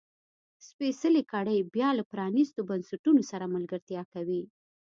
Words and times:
سپېڅلې 0.67 1.23
کړۍ 1.31 1.59
بیا 1.75 1.89
له 1.97 2.03
پرانیستو 2.11 2.61
بنسټونو 2.69 3.21
سره 3.31 3.45
ملګرتیا 3.55 4.01
کوي. 4.13 4.41